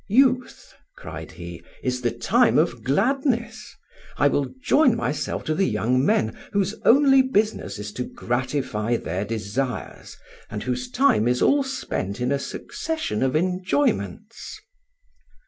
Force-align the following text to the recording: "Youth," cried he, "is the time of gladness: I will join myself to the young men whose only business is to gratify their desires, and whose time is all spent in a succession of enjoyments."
"Youth," 0.09 0.73
cried 0.97 1.33
he, 1.33 1.61
"is 1.83 2.01
the 2.01 2.09
time 2.09 2.57
of 2.57 2.83
gladness: 2.83 3.75
I 4.17 4.29
will 4.29 4.49
join 4.63 4.95
myself 4.97 5.43
to 5.43 5.53
the 5.53 5.67
young 5.67 6.03
men 6.03 6.35
whose 6.53 6.73
only 6.85 7.21
business 7.21 7.77
is 7.77 7.91
to 7.93 8.05
gratify 8.05 8.97
their 8.97 9.25
desires, 9.25 10.17
and 10.49 10.63
whose 10.63 10.89
time 10.89 11.27
is 11.27 11.43
all 11.43 11.61
spent 11.61 12.19
in 12.19 12.31
a 12.31 12.39
succession 12.39 13.21
of 13.21 13.35
enjoyments." 13.35 14.59